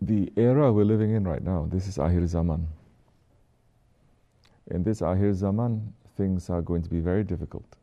[0.00, 2.66] the era we're living in right now, this is Ahir Zaman.
[4.70, 7.76] In this Ahir Zaman, things are going to be very difficult.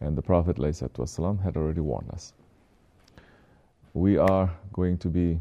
[0.00, 2.32] And the Prophet ﷺ had already warned us.
[3.92, 5.38] We are going to be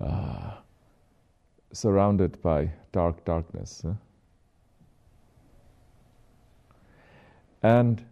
[0.00, 0.54] uh,
[1.72, 3.82] surrounded by dark darkness.
[3.84, 3.92] Huh?
[7.62, 8.04] And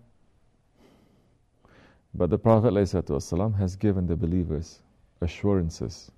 [2.14, 4.80] but the Prophet ﷺ has given the believers
[5.21, 6.10] assurances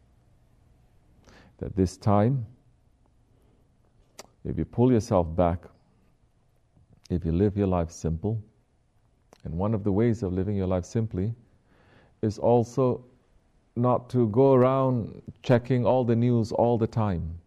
[1.59, 2.47] that this time,
[4.45, 5.65] if you pull yourself back,
[7.11, 8.43] if you live your life simple,
[9.45, 11.35] and one of the ways of living your life simply
[12.23, 13.05] is also
[13.77, 17.39] not to go around checking all the news all the time.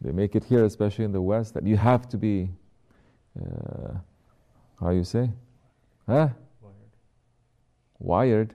[0.00, 2.50] They make it here, especially in the West, that you have to be,
[3.40, 3.94] uh,
[4.78, 5.30] how you say?
[6.06, 6.28] Huh?
[6.60, 6.76] Wired.
[7.98, 8.54] Wired.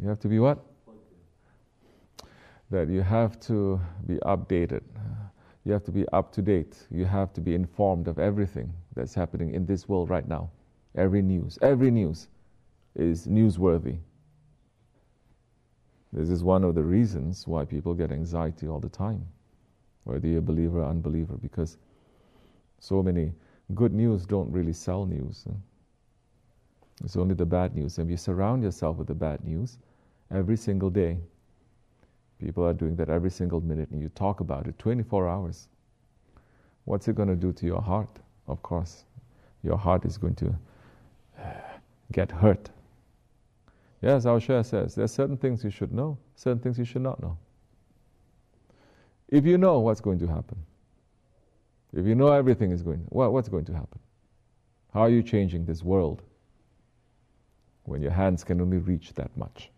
[0.00, 0.64] You have to be what?
[2.70, 4.82] That you have to be updated.
[5.64, 6.86] You have to be up to date.
[6.90, 10.50] You have to be informed of everything that's happening in this world right now.
[10.96, 12.28] Every news, every news
[12.94, 13.98] is newsworthy.
[16.12, 19.24] This is one of the reasons why people get anxiety all the time,
[20.04, 21.76] whether you're a believer or unbeliever, because
[22.80, 23.32] so many
[23.74, 25.44] good news don't really sell news.
[27.04, 27.98] It's only the bad news.
[27.98, 29.78] And if you surround yourself with the bad news
[30.30, 31.18] every single day,
[32.38, 35.68] people are doing that every single minute, and you talk about it 24 hours.
[36.84, 38.18] What's it going to do to your heart?
[38.48, 39.04] Of course,
[39.62, 40.54] your heart is going to
[41.38, 41.44] uh,
[42.12, 42.70] get hurt.
[44.02, 47.02] Yes, our Shah says there are certain things you should know, certain things you should
[47.02, 47.36] not know.
[49.28, 50.58] If you know what's going to happen,
[51.92, 54.00] if you know everything is going, well, what's going to happen?
[54.92, 56.22] How are you changing this world
[57.84, 59.70] when your hands can only reach that much?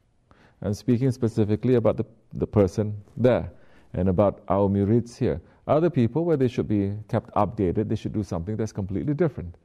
[0.63, 3.51] I'm speaking specifically about the, the person there
[3.95, 5.41] and about our murids here.
[5.67, 9.57] Other people, where they should be kept updated, they should do something that's completely different.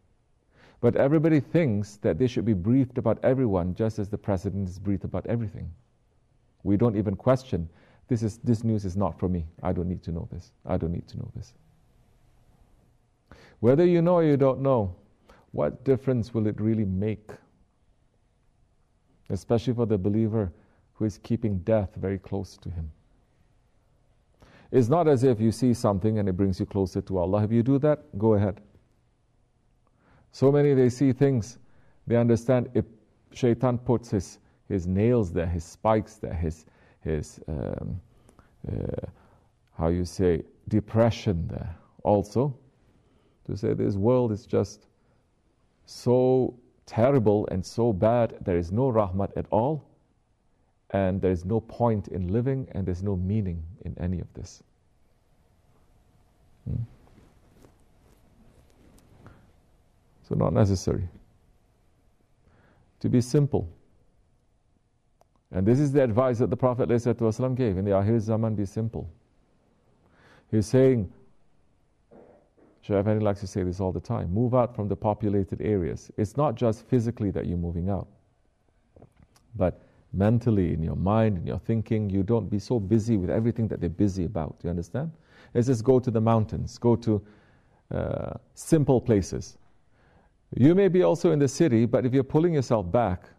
[0.81, 4.77] But everybody thinks that they should be briefed about everyone just as the president is
[4.77, 5.71] briefed about everything.
[6.63, 7.69] We don't even question
[8.07, 9.45] this, is, this news is not for me.
[9.63, 10.51] I don't need to know this.
[10.66, 11.53] I don't need to know this.
[13.59, 14.95] Whether you know or you don't know,
[15.51, 17.31] what difference will it really make?
[19.29, 20.51] Especially for the believer
[20.97, 22.91] who is keeping death very close to him.
[24.71, 27.43] It's not as if you see something and it brings you closer to Allah.
[27.43, 28.59] If you do that, go ahead.
[30.31, 31.59] So many they see things,
[32.05, 32.85] they understand if
[33.31, 36.65] shaitan puts his, his nails there, his spikes there, his,
[37.01, 38.01] his um,
[38.67, 39.07] uh,
[39.77, 42.57] how you say, depression there also,
[43.45, 44.87] to say this world is just
[45.85, 46.53] so
[46.85, 49.86] terrible and so bad, there is no rahmat at all,
[50.91, 54.63] and there is no point in living, and there's no meaning in any of this.
[56.65, 56.81] Hmm?
[60.27, 61.07] So, not necessary.
[63.01, 63.69] To be simple.
[65.51, 69.09] And this is the advice that the Prophet gave in the Ahir Zaman be simple.
[70.51, 71.11] He's saying,
[72.89, 76.09] Effendi likes to say this all the time move out from the populated areas.
[76.17, 78.07] It's not just physically that you're moving out,
[79.55, 79.86] but
[80.17, 83.79] mentally, in your mind, in your thinking, you don't be so busy with everything that
[83.79, 84.55] they're busy about.
[84.63, 85.11] You understand?
[85.53, 87.22] Let's just go to the mountains, go to
[87.91, 89.57] uh, simple places.
[90.56, 93.29] You may be also in the city, but if you're pulling yourself back,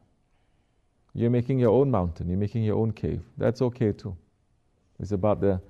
[1.15, 3.23] you're making your own mountain, you're making your own cave.
[3.37, 4.17] That's okay too.
[5.01, 5.61] It's about the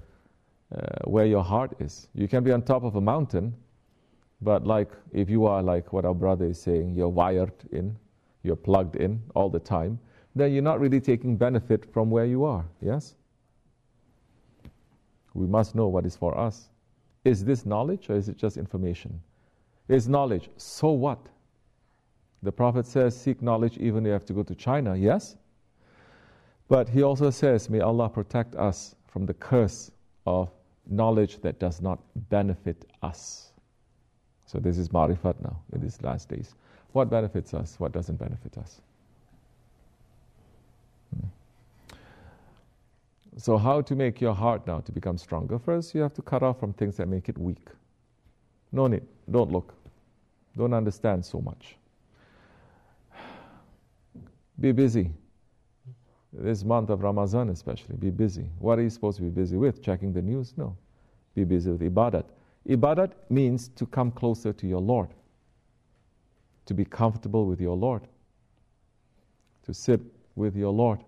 [0.74, 2.08] uh, where your heart is.
[2.14, 3.54] You can be on top of a mountain,
[4.42, 7.96] but like if you are like what our brother is saying, you're wired in,
[8.42, 9.98] you're plugged in all the time,
[10.38, 12.64] then you're not really taking benefit from where you are.
[12.80, 13.14] Yes?
[15.34, 16.68] We must know what is for us.
[17.24, 19.20] Is this knowledge or is it just information?
[19.88, 20.50] is knowledge.
[20.56, 21.18] So what?
[22.42, 25.36] The Prophet says, seek knowledge even if you have to go to China, yes?
[26.68, 29.90] But he also says, may Allah protect us from the curse
[30.26, 30.50] of
[30.86, 31.98] knowledge that does not
[32.28, 33.52] benefit us.
[34.46, 36.54] So this is marifat now in these last days.
[36.92, 37.76] What benefits us?
[37.78, 38.80] What doesn't benefit us?
[43.38, 45.58] So, how to make your heart now to become stronger?
[45.58, 47.68] First, you have to cut off from things that make it weak.
[48.72, 49.02] No need.
[49.30, 49.74] Don't look
[50.58, 51.76] don't understand so much.
[54.60, 55.10] Be busy.
[56.32, 58.50] This month of Ramadan, especially, be busy.
[58.58, 59.80] What are you supposed to be busy with?
[59.82, 60.52] Checking the news?
[60.56, 60.76] No.
[61.34, 62.24] Be busy with ibadat.
[62.68, 65.08] Ibadat means to come closer to your Lord,
[66.66, 68.02] to be comfortable with your Lord,
[69.62, 70.00] to sit
[70.34, 70.98] with your Lord.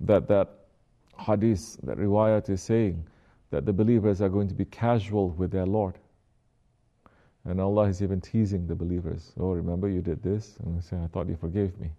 [0.00, 0.48] That that
[1.18, 3.06] hadith, that riwayat is saying
[3.50, 5.98] that the believers are going to be casual with their Lord.
[7.44, 9.32] And Allah is even teasing the believers.
[9.38, 10.56] Oh, remember you did this?
[10.62, 11.90] And they say, I thought you forgave me.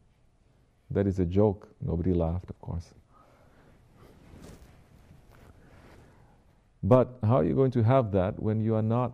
[0.91, 1.67] That is a joke.
[1.81, 2.93] Nobody laughed, of course.
[6.83, 9.13] But how are you going to have that when you are not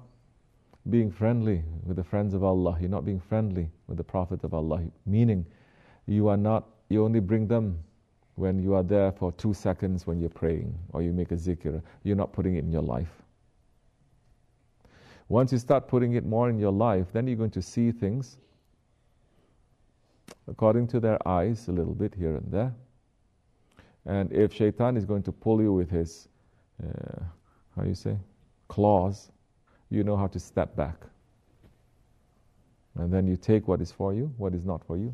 [0.89, 2.78] being friendly with the friends of Allah?
[2.80, 4.84] You're not being friendly with the Prophet of Allah.
[5.06, 5.45] Meaning,
[6.07, 7.80] you are not, you only bring them
[8.38, 11.81] when you are there for two seconds when you're praying or you make a zikr.
[12.04, 13.24] You're not putting it in your life.
[15.28, 18.38] Once you start putting it more in your life, then you're going to see things
[20.48, 22.74] according to their eyes a little bit here and there.
[24.06, 26.30] And if shaitan is going to pull you with his,
[26.81, 27.24] uh,
[27.75, 28.18] how you say,
[28.68, 29.31] claws,
[29.89, 30.95] you know how to step back.
[33.00, 35.13] And then you take what is for you, what is not for you,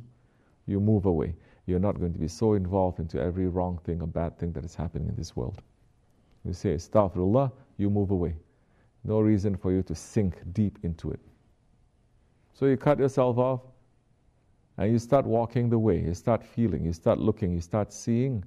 [0.65, 1.35] you move away.
[1.65, 4.65] You're not going to be so involved into every wrong thing or bad thing that
[4.65, 5.61] is happening in this world.
[6.45, 8.35] You say, Astaghfirullah, you move away.
[9.03, 11.19] No reason for you to sink deep into it.
[12.53, 13.61] So you cut yourself off
[14.77, 15.99] and you start walking the way.
[15.99, 18.43] You start feeling, you start looking, you start seeing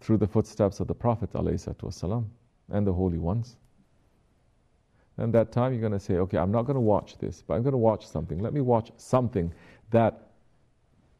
[0.00, 2.24] through the footsteps of the Prophet ﷺ
[2.70, 3.56] and the holy ones.
[5.16, 7.54] And that time you're going to say, okay, I'm not going to watch this, but
[7.54, 8.40] I'm going to watch something.
[8.40, 9.52] Let me watch something
[9.94, 10.30] that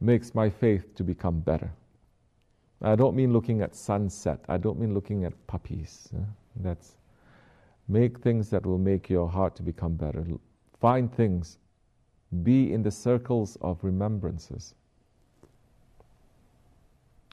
[0.01, 1.71] makes my faith to become better.
[2.83, 4.41] I don't mean looking at sunset.
[4.49, 6.09] I don't mean looking at puppies.
[6.15, 6.25] Uh,
[6.57, 6.97] that's
[7.89, 10.27] make things that will make your heart to become better.
[10.81, 11.59] Find things.
[12.43, 14.75] Be in the circles of remembrances.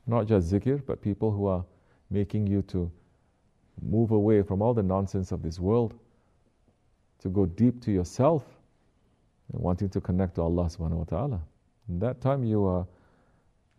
[0.05, 1.65] Not just zikr, but people who are
[2.11, 2.91] making you to
[3.81, 5.95] move away from all the nonsense of this world,
[7.19, 8.43] to go deep to yourself,
[9.53, 11.41] and wanting to connect to Allah subhanahu wa ta'ala.
[11.89, 12.85] In that time, you are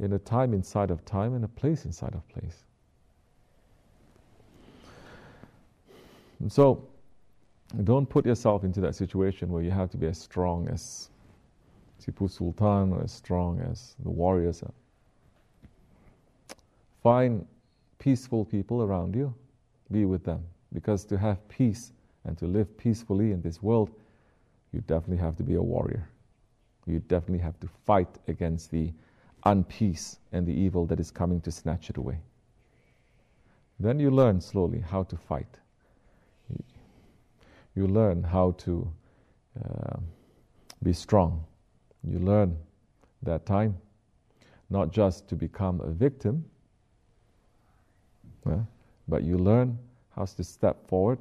[0.01, 2.65] in a time inside of time and a place inside of place.
[6.41, 6.89] And so,
[7.85, 11.09] don't put yourself into that situation where you have to be as strong as
[12.03, 14.75] Tipu Sultan or as strong as the warriors are.
[17.03, 17.47] Find
[17.99, 19.33] peaceful people around you,
[19.91, 20.45] be with them.
[20.73, 21.93] Because to have peace
[22.25, 23.91] and to live peacefully in this world,
[24.73, 26.09] you definitely have to be a warrior
[26.87, 28.93] you definitely have to fight against the
[29.47, 32.19] unpeace and the evil that is coming to snatch it away.
[33.79, 35.59] Then you learn slowly how to fight.
[37.75, 38.93] You learn how to
[39.65, 39.97] uh,
[40.83, 41.45] be strong.
[42.05, 42.57] You learn
[43.23, 43.77] that time
[44.71, 46.45] not just to become a victim,
[48.47, 48.57] uh,
[49.09, 49.79] but you learn
[50.15, 51.19] how to step forward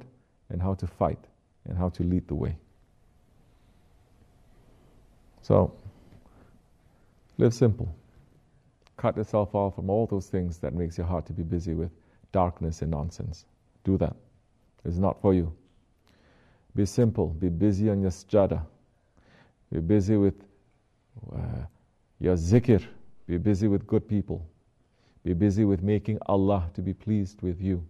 [0.50, 1.18] and how to fight
[1.66, 2.56] and how to lead the way.
[5.42, 5.74] So,
[7.36, 7.92] live simple.
[8.96, 11.90] Cut yourself off from all those things that makes your heart to be busy with
[12.30, 13.44] darkness and nonsense.
[13.82, 14.14] Do that.
[14.84, 15.52] It's not for you.
[16.76, 17.28] Be simple.
[17.28, 18.64] Be busy on your sajda.
[19.72, 20.34] Be busy with
[21.34, 21.66] uh,
[22.20, 22.84] your zikr.
[23.26, 24.46] Be busy with good people.
[25.24, 27.84] Be busy with making Allah to be pleased with you.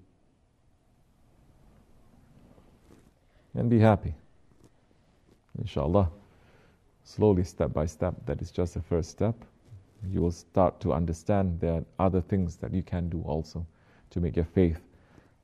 [3.54, 4.14] And be happy.
[5.58, 6.10] Inshallah
[7.04, 9.35] slowly, step by step, that is just the first step.
[10.11, 13.66] You will start to understand there are other things that you can do also
[14.11, 14.80] to make your faith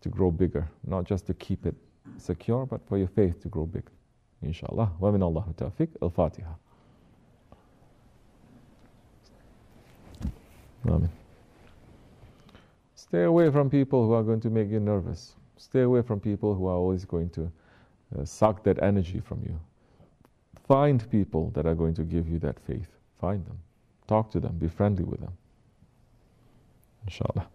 [0.00, 1.74] to grow bigger, not just to keep it
[2.16, 3.84] secure, but for your faith to grow big.
[4.42, 4.92] Inshallah.
[4.98, 5.88] Wa min Allah tawfiq.
[6.00, 6.52] Al-Fatiha.
[10.86, 11.10] Amen.
[12.94, 15.34] Stay away from people who are going to make you nervous.
[15.56, 17.50] Stay away from people who are always going to
[18.18, 19.58] uh, suck that energy from you.
[20.68, 22.88] Find people that are going to give you that faith.
[23.18, 23.58] Find them.
[24.06, 24.58] Talk to them.
[24.58, 25.32] Be friendly with them.
[27.04, 27.48] Inshallah.